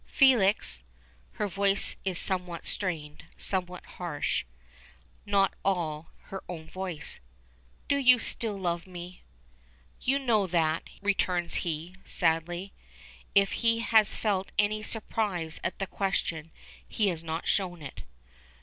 "Felix," 0.07 0.81
her 1.33 1.47
voice 1.47 1.95
is 2.03 2.17
somewhat 2.17 2.65
strained, 2.65 3.25
somewhat 3.37 3.85
harsh, 3.85 4.45
not 5.27 5.51
at 5.51 5.57
all 5.63 6.09
her 6.31 6.43
own 6.49 6.67
voice, 6.67 7.19
"do 7.87 7.97
you 7.97 8.17
still 8.17 8.57
love 8.57 8.87
me?" 8.87 9.21
"You 10.01 10.17
know 10.17 10.47
that," 10.47 10.89
returns 11.03 11.53
he, 11.61 11.93
sadly. 12.03 12.73
If 13.35 13.51
he 13.61 13.81
has 13.81 14.15
felt 14.17 14.51
any 14.57 14.81
surprise 14.81 15.59
at 15.63 15.77
the 15.77 15.85
question 15.85 16.49
he 16.87 17.09
has 17.09 17.23
not 17.23 17.47
shown 17.47 17.83
it. 17.83 18.01